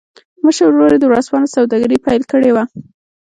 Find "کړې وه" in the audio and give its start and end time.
2.31-2.63